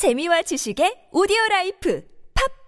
재미와 0.00 0.40
지식의 0.40 1.08
오디오 1.12 1.36
life 1.50 2.02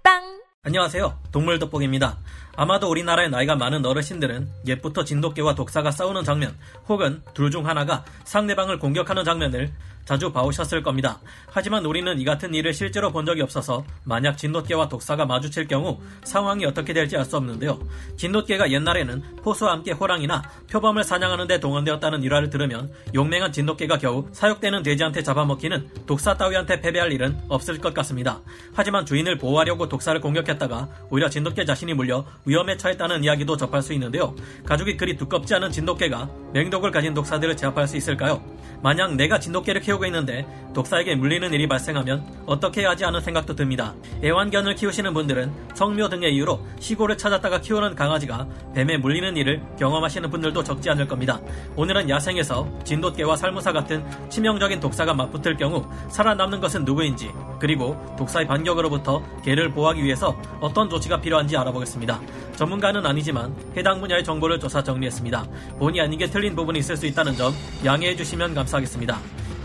팟빵 0.04 0.42
안녕하세요. 0.64 1.18
동물 1.32 1.58
돋보기입니다. 1.58 2.18
아마도 2.56 2.90
우리나라의 2.90 3.30
나이가 3.30 3.56
많은 3.56 3.86
어르신들은 3.86 4.50
옛부터 4.66 5.02
진돗개와 5.04 5.54
독사가 5.54 5.92
싸우는 5.92 6.24
장면 6.24 6.54
혹은 6.90 7.22
둘 7.32 7.50
중 7.50 7.66
하나가 7.66 8.04
상대방을 8.24 8.78
공격하는 8.78 9.24
장면을 9.24 9.72
자주 10.04 10.32
봐오셨을 10.32 10.82
겁니다. 10.82 11.18
하지만 11.46 11.84
우리는 11.84 12.18
이 12.18 12.24
같은 12.24 12.54
일을 12.54 12.72
실제로 12.72 13.10
본 13.12 13.24
적이 13.26 13.42
없어서 13.42 13.84
만약 14.04 14.36
진돗개와 14.36 14.88
독사가 14.88 15.26
마주칠 15.26 15.66
경우 15.68 15.98
상황이 16.24 16.64
어떻게 16.64 16.92
될지 16.92 17.16
알 17.16 17.22
수 17.24 17.36
없는데요. 17.36 17.78
진돗개가 18.16 18.70
옛날에는 18.72 19.22
포수와 19.42 19.72
함께 19.72 19.92
호랑이나 19.92 20.42
표범을 20.70 21.04
사냥하는 21.04 21.46
데 21.46 21.60
동원되었다는 21.60 22.22
일화를 22.24 22.50
들으면 22.50 22.92
용맹한 23.14 23.52
진돗개가 23.52 23.98
겨우 23.98 24.26
사육되는 24.32 24.82
돼지한테 24.82 25.22
잡아먹히는 25.22 25.88
독사 26.06 26.36
따위한테 26.36 26.80
패배할 26.80 27.12
일은 27.12 27.38
없을 27.48 27.78
것 27.78 27.94
같습니다. 27.94 28.40
하지만 28.74 29.06
주인을 29.06 29.38
보호하려고 29.38 29.88
독사를 29.88 30.20
공격했다가 30.20 30.88
오히려 31.10 31.28
진돗개 31.28 31.64
자신이 31.64 31.94
물려 31.94 32.24
위험에 32.44 32.76
처했다는 32.76 33.22
이야기도 33.24 33.56
접할 33.56 33.82
수 33.82 33.92
있는데요. 33.92 34.34
가죽이 34.66 34.96
그리 34.96 35.16
두껍지 35.16 35.54
않은 35.54 35.70
진돗개가 35.70 36.28
맹독을 36.52 36.90
가진 36.90 37.14
독사들을 37.14 37.56
제압할 37.56 37.86
수 37.86 37.96
있을까요? 37.96 38.42
만약 38.82 39.14
내가 39.14 39.38
진돗개를 39.38 39.80
키우 39.80 39.91
고 39.98 40.06
있는데 40.06 40.46
독사에게 40.74 41.14
물리는 41.16 41.52
일이 41.52 41.68
발생하면 41.68 42.24
어떻게 42.46 42.80
해야 42.80 42.90
하지 42.90 43.04
하는 43.04 43.20
생각도 43.20 43.54
듭니다. 43.54 43.94
애완견을 44.22 44.74
키우시는 44.74 45.12
분들은 45.14 45.52
성묘 45.74 46.08
등의 46.08 46.34
이유로 46.34 46.60
시골을 46.80 47.18
찾았다가 47.18 47.60
키우는 47.60 47.94
강아지가 47.94 48.46
뱀에 48.74 48.96
물리는 48.96 49.36
일을 49.36 49.62
경험하시는 49.78 50.30
분들도 50.30 50.62
적지 50.64 50.90
않을 50.90 51.06
겁니다. 51.06 51.40
오늘은 51.76 52.08
야생에서 52.08 52.68
진돗개와 52.84 53.36
살무사 53.36 53.72
같은 53.72 54.04
치명적인 54.30 54.80
독사가 54.80 55.14
맞붙을 55.14 55.56
경우 55.56 55.86
살아남는 56.08 56.60
것은 56.60 56.84
누구인지 56.84 57.30
그리고 57.60 57.96
독사의 58.18 58.46
반격으로부터 58.46 59.22
개를 59.44 59.70
보호하기 59.72 60.02
위해서 60.02 60.36
어떤 60.60 60.88
조치가 60.88 61.20
필요한지 61.20 61.56
알아보겠습니다. 61.56 62.20
전문가는 62.56 63.04
아니지만 63.04 63.54
해당 63.76 64.00
분야의 64.00 64.24
정보를 64.24 64.58
조사 64.58 64.82
정리했습니다. 64.82 65.46
본의 65.78 66.00
아니게 66.00 66.26
틀린 66.26 66.56
부분이 66.56 66.78
있을 66.78 66.96
수 66.96 67.06
있다는 67.06 67.34
점 67.36 67.52
양해해 67.84 68.16
주시면 68.16 68.54
감사하겠습니다. 68.54 69.18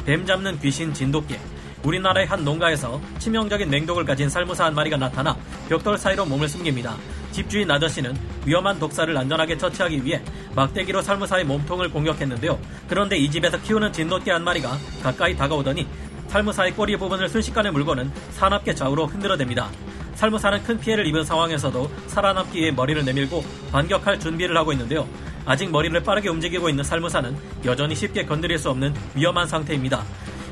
뱀 0.08 0.26
잡는 0.26 0.58
귀신 0.62 0.94
진돗개 0.94 1.38
우리나라의 1.84 2.28
한 2.28 2.46
농가에서 2.46 3.02
치명적인 3.20 3.70
맹독을 3.70 4.06
가진 4.06 4.30
살무사 4.30 4.64
한 4.64 4.74
마리가 4.74 4.96
나타나 4.96 5.36
벽돌 5.68 5.98
사이로 5.98 6.26
몸을 6.26 6.48
숨깁니다. 6.48 6.96
집주인 7.34 7.70
아저씨는 7.70 8.16
위험한 8.46 8.80
독사를 8.80 9.16
안전하게 9.16 9.58
처치하기 9.58 10.06
위해 10.06 10.22
막대기로 10.56 11.02
살무사의 11.02 11.44
몸통을 11.44 11.92
공격했는데요. 11.92 12.58
그런데 12.88 13.18
이 13.18 13.30
집에서 13.30 13.60
키우는 13.60 13.92
진돗개 13.92 14.32
한 14.32 14.46
마리가 14.46 14.78
가까이 15.04 15.36
다가오더니 15.36 15.86
살무사의 16.28 16.72
꼬리 16.72 16.96
부분을 16.96 17.28
순식간에 17.28 17.70
물고는 17.72 18.10
사납게 18.32 18.76
좌우로 18.76 19.10
흔들어댑니다. 19.10 19.68
살무사는 20.16 20.64
큰 20.64 20.80
피해를 20.80 21.06
입은 21.06 21.26
상황에서도 21.26 21.92
살아남기 22.08 22.62
위해 22.62 22.72
머리를 22.72 23.04
내밀고 23.04 23.44
반격할 23.74 24.22
준비를 24.22 24.56
하고 24.56 24.72
있는데요. 24.72 25.06
아직 25.48 25.72
머리를 25.72 26.04
빠르게 26.04 26.30
움직이고 26.30 26.70
있는 26.70 26.84
살무사는 26.84 27.36
여전히 27.66 27.96
쉽게 27.96 28.26
건드릴 28.26 28.60
수 28.60 28.70
없는 28.70 28.94
위험한 29.16 29.48
상태입니다. 29.48 30.04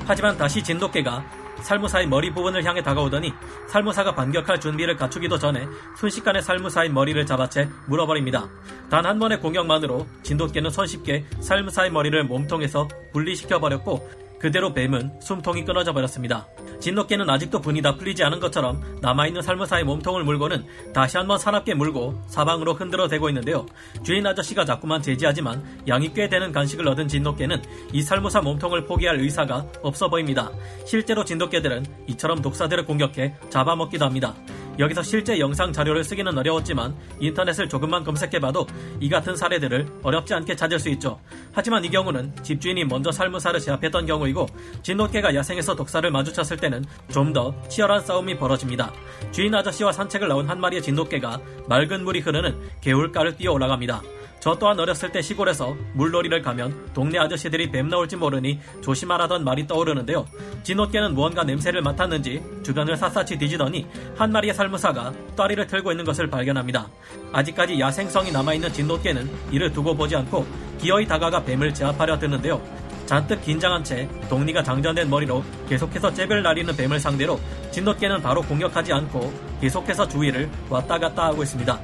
하지만 0.07 0.37
다시 0.37 0.63
진돗개가 0.63 1.25
살무사의 1.61 2.07
머리 2.07 2.31
부분을 2.31 2.63
향해 2.63 2.81
다가오더니 2.81 3.33
살무사가 3.67 4.13
반격할 4.15 4.59
준비를 4.59 4.95
갖추기도 4.95 5.37
전에 5.37 5.65
순식간에 5.97 6.41
살무사의 6.41 6.89
머리를 6.91 7.25
잡아채 7.25 7.67
물어버립니다. 7.87 8.47
단 8.89 9.05
한 9.05 9.19
번의 9.19 9.39
공격만으로 9.41 10.07
진돗개는 10.23 10.69
손쉽게 10.69 11.25
살무사의 11.41 11.91
머리를 11.91 12.23
몸통에서 12.23 12.87
분리시켜 13.13 13.59
버렸고 13.59 14.07
그대로 14.39 14.73
뱀은 14.73 15.19
숨통이 15.21 15.65
끊어져 15.65 15.93
버렸습니다. 15.93 16.47
진돗개는 16.79 17.29
아직도 17.29 17.61
분이 17.61 17.81
다 17.81 17.95
풀리지 17.95 18.23
않은 18.23 18.39
것처럼 18.39 18.81
남아있는 19.01 19.41
살무사의 19.41 19.83
몸통을 19.85 20.23
물고는 20.23 20.65
다시 20.93 21.17
한번 21.17 21.37
사납게 21.37 21.73
물고 21.73 22.21
사방으로 22.27 22.73
흔들어 22.73 23.07
대고 23.07 23.29
있는데요. 23.29 23.65
주인 24.03 24.25
아저씨가 24.25 24.65
자꾸만 24.65 25.01
제지하지만 25.01 25.63
양이 25.87 26.13
꽤 26.13 26.29
되는 26.29 26.51
간식을 26.51 26.87
얻은 26.87 27.07
진돗개는 27.07 27.61
이 27.93 28.01
살무사 28.01 28.41
몸통을 28.41 28.85
포기할 28.85 29.19
의사가 29.19 29.65
없어 29.81 30.09
보입니다. 30.09 30.51
실제로 30.85 31.23
진돗개들은 31.23 31.85
이처럼 32.07 32.41
독사들을 32.41 32.85
공격해 32.85 33.35
잡아먹기도 33.49 34.05
합니다. 34.05 34.35
여기서 34.79 35.03
실제 35.03 35.39
영상 35.39 35.71
자료를 35.71 36.03
쓰기는 36.03 36.37
어려웠지만 36.37 36.95
인터넷을 37.19 37.69
조금만 37.69 38.03
검색해봐도 38.03 38.65
이 38.99 39.09
같은 39.09 39.35
사례들을 39.35 39.99
어렵지 40.03 40.33
않게 40.33 40.55
찾을 40.55 40.79
수 40.79 40.89
있죠. 40.89 41.19
하지만 41.53 41.83
이 41.85 41.89
경우는 41.89 42.33
집주인이 42.43 42.85
먼저 42.85 43.11
살무사를 43.11 43.59
제압했던 43.59 44.05
경우이고 44.05 44.47
진돗개가 44.83 45.35
야생에서 45.35 45.75
독사를 45.75 46.09
마주쳤을 46.09 46.57
때는 46.57 46.85
좀 47.09 47.35
더 47.35 47.53
치열한 47.67 47.99
싸움이 48.01 48.37
벌어집니다. 48.37 48.93
주인 49.31 49.53
아저씨와 49.53 49.91
산책을 49.91 50.29
나온 50.29 50.47
한 50.47 50.57
마리의 50.61 50.81
진돗개가 50.81 51.41
맑은 51.67 52.05
물이 52.05 52.21
흐르는 52.21 52.57
개울가를 52.79 53.35
뛰어 53.35 53.51
올라갑니다. 53.51 54.01
저 54.39 54.55
또한 54.55 54.79
어렸을 54.79 55.11
때 55.11 55.21
시골에서 55.21 55.75
물놀이를 55.93 56.41
가면 56.41 56.91
동네 56.93 57.17
아저씨들이 57.17 57.71
뱀 57.71 57.89
나올지 57.89 58.15
모르니 58.15 58.59
조심하라던 58.81 59.43
말이 59.43 59.65
떠오르는데요. 59.65 60.27
진돗개는 60.63 61.15
무언가 61.15 61.43
냄새를 61.43 61.81
맡았는지 61.81 62.43
주변을 62.63 62.95
샅샅이 62.95 63.37
뒤지더니 63.37 63.87
한 64.15 64.31
마리의 64.31 64.53
살무사가 64.53 65.13
또리를 65.35 65.65
틀고 65.65 65.91
있는 65.91 66.05
것을 66.05 66.29
발견합니다. 66.29 66.87
아직까지 67.33 67.79
야생성이 67.79 68.31
남아있는 68.31 68.71
진돗개는 68.71 69.29
이를 69.51 69.71
두고 69.71 69.95
보지 69.95 70.15
않고 70.15 70.45
기어이 70.79 71.07
다가가 71.07 71.43
뱀을 71.43 71.73
제압하려 71.73 72.19
드는데요. 72.19 72.61
잔뜩 73.05 73.41
긴장한 73.43 73.83
채 73.83 74.09
동리가 74.29 74.63
장전된 74.63 75.09
머리로 75.09 75.43
계속해서 75.69 76.13
잽을 76.13 76.41
날리는 76.41 76.75
뱀을 76.75 76.99
상대로 76.99 77.39
진돗개는 77.71 78.21
바로 78.21 78.41
공격하지 78.41 78.93
않고 78.93 79.31
계속해서 79.61 80.07
주위를 80.07 80.49
왔다 80.69 80.97
갔다 80.97 81.25
하고 81.25 81.43
있습니다. 81.43 81.79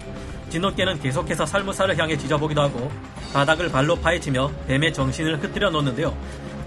진돗개는 0.52 1.00
계속해서 1.00 1.46
살무사를 1.46 1.98
향해 1.98 2.18
뒤져보기도 2.18 2.62
하고 2.62 2.92
바닥을 3.34 3.72
발로 3.72 3.96
파헤치며 3.96 4.52
뱀의 4.68 4.94
정신을 4.94 5.42
흩뜨려 5.42 5.70
놓는데요. 5.70 6.16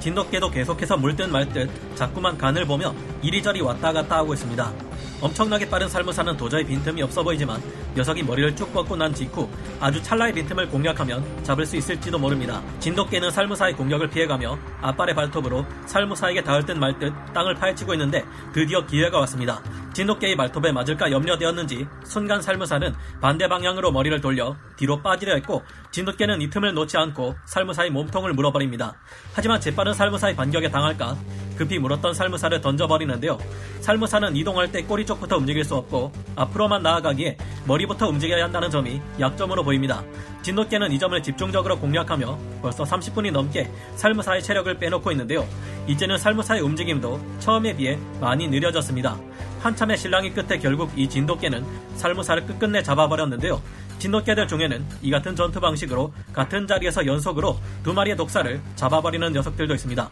진돗개도 0.00 0.50
계속해서 0.50 0.96
물듯 0.96 1.28
말듯 1.28 1.94
자꾸만 1.94 2.38
간을 2.38 2.64
보며 2.64 2.94
이리저리 3.20 3.60
왔다 3.60 3.92
갔다 3.92 4.16
하고 4.16 4.32
있습니다. 4.32 4.72
엄청나게 5.20 5.68
빠른 5.68 5.88
살무사는 5.88 6.36
도저히 6.36 6.64
빈틈이 6.64 7.02
없어 7.02 7.22
보이지만 7.22 7.62
녀석이 7.94 8.22
머리를 8.22 8.56
쭉 8.56 8.72
뻗고 8.72 8.96
난 8.96 9.14
직후 9.14 9.48
아주 9.80 10.02
찰나의 10.02 10.32
빈틈을 10.32 10.68
공략하면 10.68 11.22
잡을 11.42 11.64
수 11.66 11.76
있을지도 11.76 12.18
모릅니다. 12.18 12.62
진돗개는 12.80 13.30
살무사의 13.30 13.74
공격을 13.74 14.08
피해가며 14.08 14.58
앞발의 14.80 15.14
발톱으로 15.14 15.64
살무사에게 15.86 16.42
닿을 16.42 16.64
듯 16.64 16.72
말 16.72 16.98
듯 16.98 17.12
땅을 17.34 17.54
파헤치고 17.54 17.92
있는데 17.94 18.24
드디어 18.52 18.84
기회가 18.86 19.18
왔습니다. 19.20 19.62
진돗개의 19.94 20.36
발톱에 20.36 20.72
맞을까 20.72 21.10
염려되었는지 21.10 21.86
순간 22.04 22.42
살무사는 22.42 22.94
반대 23.20 23.48
방향으로 23.48 23.92
머리를 23.92 24.20
돌려 24.20 24.56
뒤로 24.76 25.00
빠지려 25.00 25.34
했고 25.34 25.62
진돗개는 25.92 26.42
이 26.42 26.50
틈을 26.50 26.74
놓지 26.74 26.96
않고 26.96 27.36
살무사의 27.46 27.90
몸통을 27.90 28.32
물어버립니다. 28.34 28.94
하지만 29.32 29.60
재빠른 29.60 29.94
살무사의 29.94 30.34
반격에 30.36 30.68
당할까 30.68 31.16
급히 31.56 31.78
물었던 31.78 32.12
살무사를 32.14 32.60
던져버리는데요. 32.60 33.38
살무사는 33.80 34.34
이동할 34.34 34.72
때 34.72 34.82
꼬리 34.82 35.06
쪽부터 35.06 35.36
움직일 35.36 35.64
수 35.64 35.76
없고 35.76 36.12
앞으로만 36.34 36.82
나아가기에 36.82 37.38
머리부터 37.64 38.08
움직여야 38.08 38.44
한다는 38.44 38.70
점이 38.70 39.00
약점으로 39.20 39.62
보입니다. 39.62 40.02
진돗개는 40.42 40.90
이 40.90 40.98
점을 40.98 41.22
집중적으로 41.22 41.78
공략하며 41.78 42.38
벌써 42.60 42.82
30분이 42.82 43.30
넘게 43.30 43.70
살무사의 43.94 44.42
체력을 44.42 44.76
빼놓고 44.78 45.12
있는데요. 45.12 45.46
이제는 45.86 46.18
살무사의 46.18 46.60
움직임도 46.62 47.20
처음에 47.38 47.76
비해 47.76 47.98
많이 48.20 48.48
느려졌습니다. 48.48 49.16
한참의 49.64 49.96
신랑이 49.96 50.30
끝에 50.34 50.58
결국 50.58 50.90
이 50.94 51.08
진돗개는 51.08 51.64
살무사를 51.96 52.46
끝끝내 52.46 52.82
잡아버렸는데요. 52.82 53.62
진돗개들 53.98 54.46
중에는 54.46 54.84
이 55.00 55.10
같은 55.10 55.34
전투 55.34 55.58
방식으로 55.58 56.12
같은 56.34 56.66
자리에서 56.66 57.06
연속으로 57.06 57.58
두 57.82 57.94
마리의 57.94 58.14
독사를 58.14 58.60
잡아버리는 58.76 59.32
녀석들도 59.32 59.72
있습니다. 59.72 60.10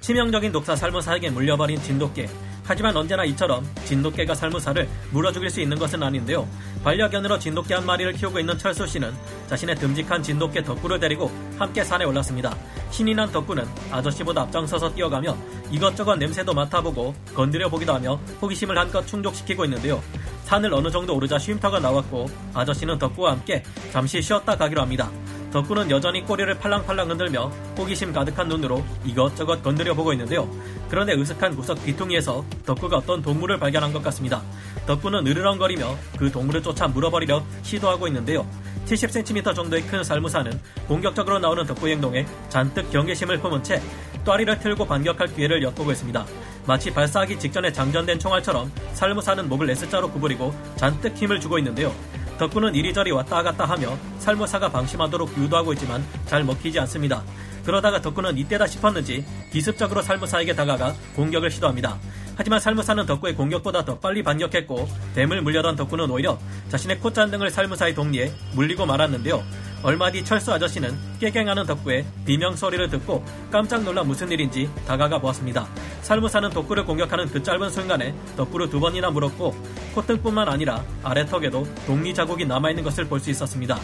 치명적인 0.00 0.52
독사 0.52 0.76
살무사에게 0.76 1.30
물려버린 1.30 1.82
진돗개. 1.82 2.28
하지만 2.64 2.96
언제나 2.96 3.24
이처럼 3.24 3.68
진돗개가 3.84 4.34
살무사를 4.34 4.88
물어 5.10 5.32
죽일 5.32 5.50
수 5.50 5.60
있는 5.60 5.78
것은 5.78 6.02
아닌데요. 6.02 6.48
반려견으로 6.84 7.38
진돗개 7.38 7.74
한 7.74 7.86
마리를 7.86 8.12
키우고 8.12 8.38
있는 8.38 8.56
철수 8.58 8.86
씨는 8.86 9.12
자신의 9.48 9.76
듬직한 9.76 10.22
진돗개 10.22 10.62
덕구를 10.62 11.00
데리고 11.00 11.30
함께 11.58 11.84
산에 11.84 12.04
올랐습니다. 12.04 12.56
신이 12.90 13.14
난 13.14 13.30
덕구는 13.30 13.66
아저씨보다 13.90 14.42
앞장서서 14.42 14.94
뛰어가며 14.94 15.36
이것저것 15.70 16.16
냄새도 16.16 16.52
맡아보고 16.54 17.14
건드려 17.34 17.68
보기도 17.68 17.94
하며 17.94 18.20
호기심을 18.40 18.76
한껏 18.76 19.06
충족시키고 19.06 19.64
있는데요. 19.64 20.02
산을 20.44 20.72
어느 20.74 20.90
정도 20.90 21.16
오르자 21.16 21.38
쉼터가 21.38 21.80
나왔고 21.80 22.28
아저씨는 22.52 22.98
덕구와 22.98 23.32
함께 23.32 23.62
잠시 23.92 24.20
쉬었다 24.20 24.56
가기로 24.56 24.82
합니다. 24.82 25.10
덕구는 25.52 25.90
여전히 25.90 26.24
꼬리를 26.24 26.58
팔랑팔랑 26.58 27.10
흔들며 27.10 27.48
호기심 27.76 28.12
가득한 28.12 28.48
눈으로 28.48 28.82
이것저것 29.04 29.62
건드려 29.62 29.94
보고 29.94 30.12
있는데요. 30.14 30.50
그런데 30.88 31.12
으슥한 31.12 31.54
구석 31.54 31.84
귀퉁이에서 31.84 32.44
덕구가 32.64 32.98
어떤 32.98 33.20
동물을 33.20 33.58
발견한 33.58 33.92
것 33.92 34.02
같습니다. 34.02 34.42
덕구는 34.86 35.26
으르렁거리며 35.26 35.96
그 36.18 36.32
동물을 36.32 36.62
쫓아 36.62 36.88
물어버리려 36.88 37.44
시도하고 37.62 38.08
있는데요. 38.08 38.46
70cm 38.86 39.54
정도의 39.54 39.82
큰 39.82 40.02
살무사는 40.02 40.58
공격적으로 40.88 41.38
나오는 41.38 41.64
덕구의 41.66 41.94
행동에 41.94 42.26
잔뜩 42.48 42.90
경계심을 42.90 43.38
품은 43.38 43.62
채 43.62 43.80
또아리를 44.24 44.58
틀고 44.58 44.86
반격할 44.86 45.34
기회를 45.34 45.62
엿보고 45.62 45.92
있습니다. 45.92 46.26
마치 46.66 46.90
발사하기 46.92 47.38
직전에 47.38 47.72
장전된 47.72 48.18
총알처럼 48.18 48.72
살무사는 48.94 49.48
목을 49.48 49.70
S자로 49.70 50.10
구부리고 50.10 50.54
잔뜩 50.76 51.14
힘을 51.14 51.40
주고 51.40 51.58
있는데요. 51.58 51.92
덕구는 52.38 52.74
이리저리 52.74 53.10
왔다 53.12 53.42
갔다 53.42 53.64
하며 53.64 53.96
살무사가 54.18 54.70
방심하도록 54.70 55.36
유도하고 55.38 55.72
있지만 55.74 56.04
잘 56.26 56.44
먹히지 56.44 56.78
않습니다. 56.80 57.22
그러다가 57.64 58.00
덕구는 58.00 58.38
이때다 58.38 58.66
싶었는지 58.66 59.24
기습적으로 59.52 60.02
살무사에게 60.02 60.54
다가가 60.54 60.94
공격을 61.14 61.50
시도합니다. 61.50 61.98
하지만 62.36 62.60
살무사는 62.60 63.06
덕구의 63.06 63.36
공격보다 63.36 63.84
더 63.84 63.98
빨리 63.98 64.22
반격했고 64.22 64.88
뱀을 65.14 65.42
물려던 65.42 65.76
덕구는 65.76 66.10
오히려 66.10 66.38
자신의 66.70 66.98
콧잔 67.00 67.30
등을 67.30 67.50
살무사의 67.50 67.94
동리에 67.94 68.32
물리고 68.54 68.86
말았는데요. 68.86 69.44
얼마 69.82 70.10
뒤 70.10 70.24
철수 70.24 70.52
아저씨는 70.52 70.96
깨갱하는 71.20 71.66
덕구의 71.66 72.04
비명 72.24 72.56
소리를 72.56 72.88
듣고 72.88 73.24
깜짝 73.50 73.82
놀라 73.82 74.02
무슨 74.02 74.30
일인지 74.30 74.70
다가가 74.86 75.18
보았습니다. 75.18 75.66
살무사는 76.02 76.50
덕구를 76.50 76.84
공격하는 76.84 77.28
그 77.28 77.42
짧은 77.42 77.70
순간에 77.70 78.14
덕구를 78.36 78.68
두 78.68 78.80
번이나 78.80 79.10
물었고 79.10 79.54
콧등뿐만 79.94 80.48
아니라 80.48 80.84
아래 81.02 81.24
턱에도 81.24 81.66
독리 81.86 82.12
자국이 82.12 82.44
남아있는 82.44 82.82
것을 82.84 83.06
볼 83.06 83.20
수 83.22 83.30
있었습니다. 83.30 83.78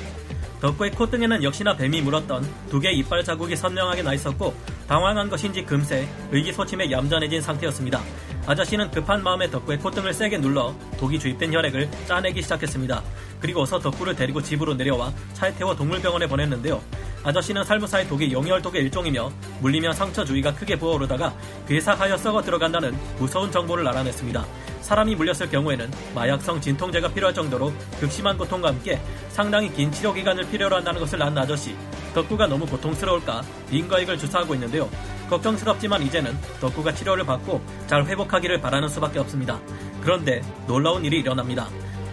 덕구의 0.60 0.90
콧등에는 0.90 1.44
역시나 1.44 1.76
뱀이 1.76 2.00
물었던 2.02 2.44
두 2.68 2.80
개의 2.80 2.98
이빨 2.98 3.22
자국이 3.22 3.54
선명하게 3.54 4.02
나 4.02 4.12
있었고 4.14 4.52
당황한 4.88 5.30
것인지 5.30 5.64
금세 5.64 6.08
의기소침에 6.32 6.90
얌전해진 6.90 7.40
상태였습니다. 7.40 8.00
아저씨는 8.44 8.90
급한 8.90 9.22
마음에 9.22 9.48
덕구의 9.48 9.78
콧등을 9.78 10.12
세게 10.12 10.38
눌러 10.38 10.74
독이 10.98 11.20
주입된 11.20 11.54
혈액을 11.54 11.88
짜내기 12.08 12.42
시작했습니다. 12.42 13.00
그리고 13.40 13.62
어서 13.62 13.78
덕구를 13.78 14.16
데리고 14.16 14.42
집으로 14.42 14.74
내려와 14.74 15.12
차에 15.34 15.54
태워 15.54 15.76
동물병원에 15.76 16.26
보냈는데요. 16.26 16.82
아저씨는 17.24 17.64
살무사의 17.64 18.08
독이 18.08 18.32
용혈독의 18.32 18.82
일종이며 18.82 19.30
물리면 19.60 19.92
상처 19.92 20.24
주위가 20.24 20.54
크게 20.54 20.76
부어오르다가 20.76 21.34
괴사하여 21.66 22.16
썩어 22.16 22.42
들어간다는 22.42 22.96
무서운 23.18 23.50
정보를 23.50 23.86
알아냈습니다. 23.88 24.46
사람이 24.80 25.16
물렸을 25.16 25.50
경우에는 25.50 25.90
마약성 26.14 26.60
진통제가 26.60 27.08
필요할 27.08 27.34
정도로 27.34 27.72
극심한 28.00 28.38
고통과 28.38 28.68
함께 28.68 28.98
상당히 29.28 29.70
긴 29.72 29.92
치료 29.92 30.14
기간을 30.14 30.48
필요로 30.48 30.76
한다는 30.76 31.00
것을 31.00 31.22
아는 31.22 31.36
아저씨. 31.36 31.76
덕구가 32.14 32.46
너무 32.46 32.64
고통스러울까 32.66 33.42
링거액을 33.70 34.16
주사하고 34.16 34.54
있는데요. 34.54 34.88
걱정스럽지만 35.28 36.02
이제는 36.02 36.34
덕구가 36.60 36.94
치료를 36.94 37.26
받고 37.26 37.60
잘 37.86 38.06
회복하기를 38.06 38.60
바라는 38.60 38.88
수밖에 38.88 39.18
없습니다. 39.18 39.60
그런데 40.00 40.40
놀라운 40.66 41.04
일이 41.04 41.18
일어납니다. 41.18 41.68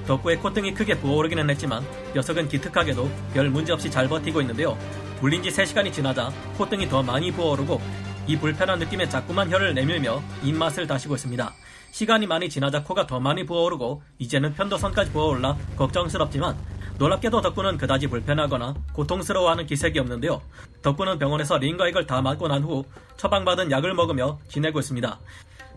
덕구의 0.07 0.37
콧등이 0.37 0.73
크게 0.73 0.97
부어오르기는 0.99 1.49
했지만 1.49 1.83
녀석은 2.15 2.47
기특하게도 2.47 3.09
별 3.33 3.49
문제 3.49 3.73
없이 3.73 3.89
잘 3.89 4.07
버티고 4.07 4.41
있는데요. 4.41 4.77
물린 5.21 5.41
지 5.41 5.49
3시간이 5.49 5.91
지나자 5.91 6.31
콧등이 6.57 6.87
더 6.89 7.01
많이 7.01 7.31
부어오르고 7.31 7.81
이 8.27 8.37
불편한 8.37 8.79
느낌에 8.79 9.07
자꾸만 9.07 9.51
혀를 9.51 9.73
내밀며 9.73 10.21
입맛을 10.43 10.87
다시고 10.87 11.15
있습니다. 11.15 11.53
시간이 11.91 12.27
많이 12.27 12.49
지나자 12.49 12.83
코가 12.83 13.07
더 13.07 13.19
많이 13.19 13.45
부어오르고 13.45 14.03
이제는 14.19 14.53
편도선까지 14.55 15.11
부어올라 15.11 15.55
걱정스럽지만 15.77 16.57
놀랍게도 16.97 17.41
덕구는 17.41 17.77
그다지 17.77 18.07
불편하거나 18.07 18.73
고통스러워하는 18.93 19.65
기색이 19.65 19.99
없는데요. 19.99 20.41
덕구는 20.81 21.19
병원에서 21.19 21.57
링거액을 21.57 22.05
다 22.05 22.21
맞고 22.21 22.47
난 22.47 22.63
후 22.63 22.83
처방받은 23.17 23.71
약을 23.71 23.93
먹으며 23.93 24.39
지내고 24.49 24.79
있습니다. 24.79 25.19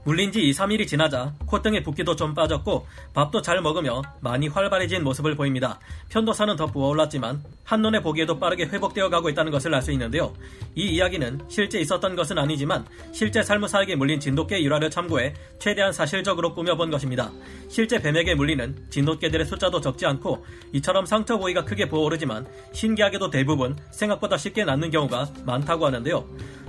물린 0.04 0.32
지 0.32 0.40
2, 0.40 0.52
3일이 0.52 0.86
지나자 0.86 1.34
콧등의 1.46 1.82
붓기도 1.82 2.16
좀 2.16 2.34
빠졌고 2.34 2.86
밥도 3.14 3.42
잘 3.42 3.60
먹으며 3.60 4.02
많이 4.20 4.48
활발해진 4.48 5.02
모습을 5.04 5.34
보입니다. 5.34 5.78
편도선은 6.08 6.56
더 6.56 6.66
부어올랐지만 6.66 7.42
한눈에 7.64 8.00
보기에도 8.00 8.38
빠르게 8.38 8.64
회복되어 8.64 9.10
가고 9.10 9.28
있다는 9.28 9.52
것을 9.52 9.74
알 9.74 9.82
수 9.82 9.92
있는데요. 9.92 10.32
이 10.74 10.82
이야기는 10.88 11.40
실제 11.48 11.80
있었던 11.80 12.16
것은 12.16 12.38
아니지만 12.38 12.84
실제 13.12 13.42
살무사에게 13.42 13.96
물린 13.96 14.20
진돗개 14.20 14.58
일화를 14.58 14.90
참고해 14.90 15.34
최대한 15.58 15.92
사실적으로 15.92 16.54
꾸며본 16.54 16.90
것입니다. 16.90 17.30
실제 17.68 18.00
뱀에게 18.00 18.34
물리는 18.34 18.76
진돗개들의 18.90 19.46
숫자도 19.46 19.80
적지 19.80 20.06
않고 20.06 20.44
이처럼 20.72 21.06
상처 21.06 21.38
부위가 21.38 21.64
크게 21.64 21.88
부어오르지만 21.88 22.46
신기하게도 22.72 23.30
대부분 23.30 23.76
생각보다 23.90 24.36
쉽게 24.36 24.64
낫는 24.64 24.90
경우가 24.90 25.28
많다고 25.44 25.86
하는데요. 25.86 26.26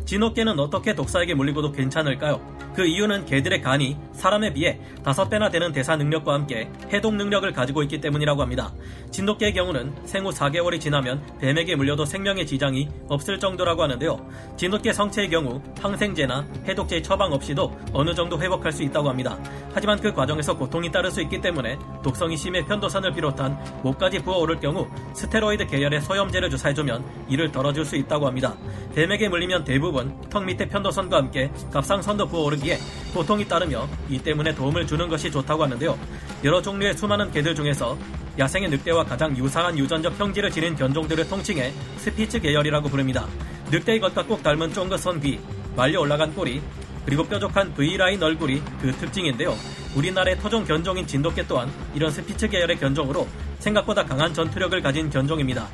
진돗개는 0.09 0.57
어떻게 0.57 0.95
독사에게 0.95 1.35
물리고도 1.35 1.71
괜찮을까요? 1.71 2.41
그 2.73 2.83
이유는 2.83 3.25
개들의 3.25 3.61
간이 3.61 3.95
사람에 4.11 4.53
비해 4.53 4.79
다섯 5.03 5.29
배나 5.29 5.49
되는 5.49 5.71
대사 5.71 5.95
능력과 5.95 6.33
함께 6.33 6.67
해독 6.91 7.13
능력을 7.13 7.51
가지고 7.53 7.83
있기 7.83 8.01
때문이라고 8.01 8.41
합니다. 8.41 8.73
진돗개의 9.11 9.53
경우는 9.53 9.93
생후 10.05 10.31
4개월이 10.31 10.79
지나면 10.79 11.23
뱀에게 11.39 11.75
물려도 11.75 12.05
생명의 12.05 12.47
지장이 12.47 12.89
없을 13.07 13.39
정도라고 13.39 13.83
하는데요. 13.83 14.17
진돗개 14.57 14.93
성체의 14.93 15.29
경우 15.29 15.61
항생제나 15.79 16.47
해독제의 16.67 17.03
처방 17.03 17.31
없이도 17.31 17.77
어느 17.93 18.15
정도 18.15 18.41
회복할 18.41 18.71
수 18.71 18.81
있다고 18.81 19.09
합니다. 19.09 19.37
하지만 19.75 19.99
그 19.99 20.11
과정에서 20.11 20.57
고통이 20.57 20.91
따를 20.91 21.11
수 21.11 21.21
있기 21.21 21.39
때문에 21.39 21.77
독성이 22.03 22.35
심해 22.35 22.65
편도선을 22.65 23.13
비롯한 23.13 23.81
목까지 23.83 24.23
부어오를 24.23 24.59
경우 24.59 24.87
스테로이드 25.13 25.67
계열의 25.67 26.01
소염제를 26.01 26.49
주사해주면 26.49 27.27
이를 27.29 27.51
덜어줄 27.51 27.85
수 27.85 27.95
있다고 27.95 28.25
합니다. 28.25 28.55
뱀에게 28.95 29.29
물리면 29.29 29.65
대부분 29.65 29.98
턱 30.29 30.43
밑에 30.43 30.67
편도선과 30.67 31.17
함께 31.17 31.51
갑상선도 31.71 32.27
부어오르기에 32.27 32.77
고통이 33.13 33.47
따르며 33.47 33.87
이 34.09 34.19
때문에 34.19 34.53
도움을 34.55 34.87
주는 34.87 35.07
것이 35.07 35.31
좋다고 35.31 35.63
하는데요. 35.63 35.97
여러 36.43 36.61
종류의 36.61 36.95
수많은 36.95 37.31
개들 37.31 37.55
중에서 37.55 37.97
야생의 38.37 38.69
늑대와 38.69 39.03
가장 39.03 39.35
유사한 39.35 39.77
유전적 39.77 40.17
형질을 40.19 40.51
지닌 40.51 40.75
견종들을 40.75 41.27
통칭해 41.27 41.73
스피츠 41.97 42.39
계열이라고 42.39 42.89
부릅니다. 42.89 43.27
늑대의 43.71 43.99
것과 43.99 44.25
꼭 44.25 44.41
닮은 44.41 44.73
쫑긋선 44.73 45.19
귀, 45.21 45.39
말려 45.75 45.99
올라간 45.99 46.33
꼬리, 46.33 46.61
그리고 47.05 47.23
뾰족한 47.23 47.73
V라인 47.73 48.21
얼굴이 48.21 48.61
그 48.81 48.91
특징인데요. 48.91 49.55
우리나라의 49.95 50.37
토종 50.39 50.63
견종인 50.63 51.07
진돗개 51.07 51.47
또한 51.47 51.71
이런 51.93 52.11
스피츠 52.11 52.47
계열의 52.47 52.77
견종으로 52.77 53.27
생각보다 53.59 54.05
강한 54.05 54.33
전투력을 54.33 54.79
가진 54.81 55.09
견종입니다. 55.09 55.67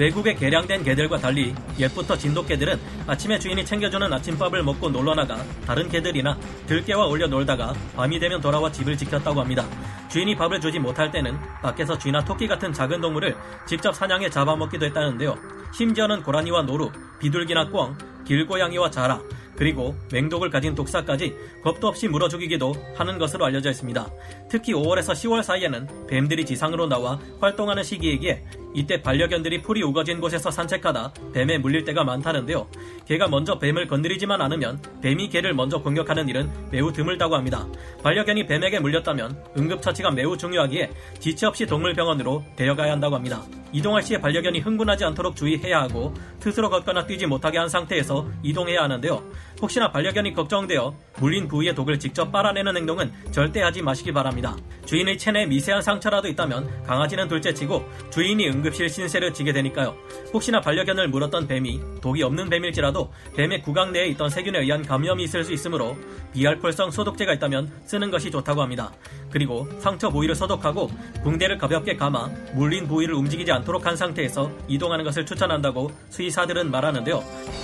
외국의 0.00 0.34
개량된 0.36 0.82
개들과 0.82 1.18
달리 1.18 1.54
옛부터 1.78 2.16
진돗개들은 2.16 2.80
아침에 3.06 3.38
주인이 3.38 3.62
챙겨주는 3.66 4.10
아침밥을 4.10 4.62
먹고 4.62 4.88
놀러나가 4.88 5.36
다른 5.66 5.90
개들이나 5.90 6.38
들개와 6.66 7.04
올려 7.04 7.26
놀다가 7.26 7.74
밤이 7.94 8.18
되면 8.18 8.40
돌아와 8.40 8.72
집을 8.72 8.96
지켰다고 8.96 9.42
합니다. 9.42 9.66
주인이 10.08 10.34
밥을 10.36 10.58
주지 10.58 10.78
못할 10.78 11.10
때는 11.10 11.38
밖에서 11.60 11.98
쥐나 11.98 12.24
토끼 12.24 12.48
같은 12.48 12.72
작은 12.72 13.02
동물을 13.02 13.36
직접 13.66 13.94
사냥해 13.94 14.30
잡아먹기도 14.30 14.86
했다는데요. 14.86 15.36
심지어는 15.74 16.22
고라니와 16.22 16.62
노루, 16.62 16.90
비둘기나 17.18 17.68
꿩, 17.68 17.94
길고양이와 18.24 18.90
자라, 18.90 19.20
그리고 19.60 19.94
맹독을 20.10 20.48
가진 20.48 20.74
독사까지 20.74 21.36
겁도 21.62 21.86
없이 21.86 22.08
물어 22.08 22.30
죽이기도 22.30 22.72
하는 22.94 23.18
것으로 23.18 23.44
알려져 23.44 23.68
있습니다. 23.68 24.10
특히 24.48 24.72
5월에서 24.72 25.12
10월 25.12 25.42
사이에는 25.42 26.06
뱀들이 26.08 26.46
지상으로 26.46 26.86
나와 26.86 27.20
활동하는 27.42 27.82
시기이기에 27.82 28.42
이때 28.72 29.02
반려견들이 29.02 29.60
풀이 29.60 29.82
우거진 29.82 30.18
곳에서 30.18 30.50
산책하다 30.50 31.12
뱀에 31.34 31.58
물릴 31.58 31.84
때가 31.84 32.04
많다는데요. 32.04 32.68
개가 33.04 33.28
먼저 33.28 33.58
뱀을 33.58 33.86
건드리지만 33.86 34.40
않으면 34.40 34.80
뱀이 35.02 35.28
개를 35.28 35.52
먼저 35.52 35.82
공격하는 35.82 36.28
일은 36.28 36.48
매우 36.70 36.90
드물다고 36.90 37.34
합니다. 37.34 37.66
반려견이 38.02 38.46
뱀에게 38.46 38.78
물렸다면 38.80 39.44
응급처치가 39.58 40.10
매우 40.12 40.38
중요하기에 40.38 40.90
지체 41.18 41.46
없이 41.46 41.66
동물병원으로 41.66 42.44
데려가야 42.56 42.92
한다고 42.92 43.16
합니다. 43.16 43.42
이동할 43.72 44.02
시에 44.02 44.18
반려견이 44.18 44.60
흥분하지 44.60 45.04
않도록 45.04 45.36
주의해야 45.36 45.82
하고 45.82 46.14
스스로 46.40 46.70
걷거나 46.70 47.06
뛰지 47.06 47.26
못하게 47.26 47.58
한 47.58 47.68
상태에서 47.68 48.26
이동해야 48.42 48.82
하는데요. 48.82 49.22
혹시나 49.60 49.90
반려견이 49.92 50.32
걱정되어 50.32 50.94
물린 51.18 51.46
부위의 51.46 51.74
독을 51.74 51.98
직접 51.98 52.32
빨아내는 52.32 52.76
행동은 52.76 53.12
절대 53.30 53.60
하지 53.60 53.82
마시기 53.82 54.12
바랍니다. 54.12 54.56
주인의 54.86 55.18
체내에 55.18 55.46
미세한 55.46 55.82
상처라도 55.82 56.28
있다면 56.28 56.84
강아지는 56.84 57.28
둘째치고 57.28 57.84
주인이 58.10 58.48
응급실 58.48 58.88
신세를 58.88 59.34
지게 59.34 59.52
되니까요. 59.52 59.94
혹시나 60.32 60.60
반려견을 60.60 61.08
물었던 61.08 61.46
뱀이 61.46 61.80
독이 62.00 62.22
없는 62.22 62.48
뱀일지라도 62.48 63.12
뱀의 63.36 63.62
구강 63.62 63.92
내에 63.92 64.06
있던 64.08 64.30
세균에 64.30 64.60
의한 64.60 64.82
감염이 64.82 65.24
있을 65.24 65.44
수 65.44 65.52
있으므로 65.52 65.96
비알콜성 66.32 66.90
소독제가 66.90 67.34
있다면 67.34 67.70
쓰는 67.84 68.10
것이 68.10 68.30
좋다고 68.30 68.62
합니다. 68.62 68.92
그리고 69.30 69.68
상처 69.78 70.10
부위를 70.10 70.34
소독하고 70.34 70.90
붕대를 71.22 71.58
가볍게 71.58 71.96
감아 71.96 72.30
물린 72.54 72.88
부위를 72.88 73.14
움직이지 73.14 73.52
않도록 73.52 73.86
한 73.86 73.96
상태에서 73.96 74.50
이동하는 74.68 75.04
것을 75.04 75.26
추천한다고 75.26 75.90
수의사들은 76.08 76.70
말하는데요. 76.70 77.22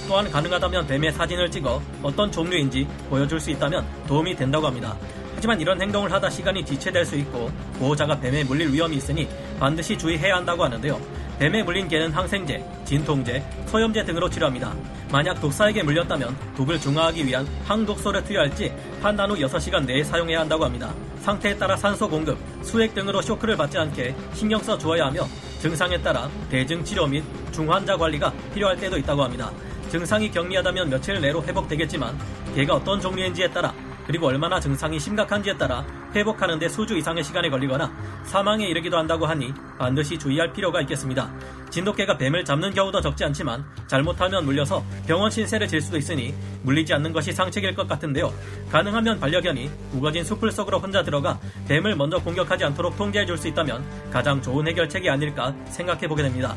또한 0.08 0.30
가능하다면 0.30 0.86
뱀의 0.86 1.12
사진을 1.12 1.50
찍어 1.50 1.80
어떤 2.02 2.30
종류인지 2.30 2.86
보여줄 3.08 3.40
수 3.40 3.50
있다면 3.50 3.84
도움이 4.06 4.36
된다고 4.36 4.66
합니다. 4.66 4.96
하지만 5.34 5.60
이런 5.60 5.80
행동을 5.80 6.10
하다 6.10 6.30
시간이 6.30 6.64
지체될 6.64 7.04
수 7.04 7.16
있고 7.16 7.50
보호자가 7.78 8.18
뱀에 8.18 8.44
물릴 8.44 8.72
위험이 8.72 8.96
있으니 8.96 9.28
반드시 9.60 9.96
주의해야 9.96 10.36
한다고 10.36 10.64
하는데요. 10.64 10.98
뱀에 11.38 11.62
물린 11.62 11.86
개는 11.86 12.12
항생제, 12.12 12.64
진통제, 12.86 13.44
소염제 13.66 14.04
등으로 14.04 14.30
치료합니다. 14.30 14.74
만약 15.12 15.38
독사에게 15.40 15.82
물렸다면 15.82 16.34
독을 16.56 16.80
중화하기 16.80 17.26
위한 17.26 17.46
항독소를 17.66 18.24
투여할지 18.24 18.72
판단 19.02 19.30
후 19.30 19.36
6시간 19.36 19.84
내에 19.84 20.02
사용해야 20.02 20.40
한다고 20.40 20.64
합니다. 20.64 20.94
상태에 21.20 21.56
따라 21.56 21.76
산소 21.76 22.08
공급, 22.08 22.38
수액 22.62 22.94
등으로 22.94 23.20
쇼크를 23.20 23.56
받지 23.56 23.76
않게 23.76 24.14
신경 24.32 24.62
써 24.62 24.78
주어야 24.78 25.06
하며 25.06 25.26
증상에 25.60 26.00
따라 26.00 26.30
대증 26.50 26.82
치료 26.82 27.06
및 27.06 27.22
중환자 27.52 27.96
관리가 27.96 28.32
필요할 28.54 28.76
때도 28.78 28.96
있다고 28.96 29.22
합니다. 29.22 29.50
증상이 29.90 30.30
경미하다면 30.30 30.90
며칠 30.90 31.20
내로 31.20 31.42
회복되겠지만 31.42 32.18
개가 32.54 32.74
어떤 32.74 33.00
종류인지에 33.00 33.50
따라 33.50 33.72
그리고 34.06 34.28
얼마나 34.28 34.60
증상이 34.60 35.00
심각한지에 35.00 35.56
따라 35.56 35.84
회복하는데 36.14 36.68
수주 36.68 36.96
이상의 36.96 37.24
시간이 37.24 37.50
걸리거나 37.50 37.92
사망에 38.24 38.64
이르기도 38.66 38.96
한다고 38.96 39.26
하니 39.26 39.52
반드시 39.78 40.16
주의할 40.16 40.52
필요가 40.52 40.80
있겠습니다. 40.82 41.30
진돗개가 41.70 42.16
뱀을 42.16 42.44
잡는 42.44 42.70
경우도 42.72 43.00
적지 43.00 43.24
않지만 43.24 43.64
잘못하면 43.88 44.44
물려서 44.44 44.84
병원 45.06 45.30
신세를 45.30 45.66
질 45.66 45.80
수도 45.80 45.98
있으니 45.98 46.32
물리지 46.62 46.94
않는 46.94 47.12
것이 47.12 47.32
상책일 47.32 47.74
것 47.74 47.88
같은데요. 47.88 48.32
가능하면 48.70 49.18
반려견이 49.18 49.70
우거진 49.94 50.22
숲을 50.24 50.52
속으로 50.52 50.78
혼자 50.78 51.02
들어가 51.02 51.38
뱀을 51.66 51.96
먼저 51.96 52.18
공격하지 52.18 52.64
않도록 52.64 52.96
통제해 52.96 53.26
줄 53.26 53.36
수 53.36 53.48
있다면 53.48 53.84
가장 54.10 54.40
좋은 54.40 54.66
해결책이 54.68 55.10
아닐까 55.10 55.54
생각해 55.66 56.08
보게 56.08 56.22
됩니다. 56.22 56.56